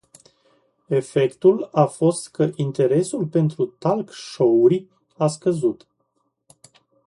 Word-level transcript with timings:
Efectul 0.87 1.69
a 1.71 1.85
fost 1.85 2.29
că 2.31 2.49
interesul 2.55 3.25
pentru 3.25 3.65
talk 3.65 4.11
show-uri 4.13 4.87
a 5.17 5.27
scăzut. 5.27 5.87